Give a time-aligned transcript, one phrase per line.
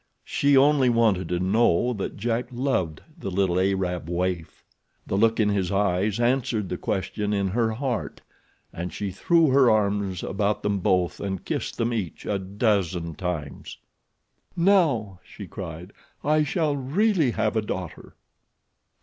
[0.25, 4.65] She only wanted to know that Jack loved the little Arab waif.
[5.05, 8.21] The look in his eyes answered the question in her heart,
[8.73, 13.77] and she threw her arms about them both and kissed them each a dozen times.
[14.55, 15.93] "Now," she cried,
[16.23, 18.15] "I shall really have a daughter!"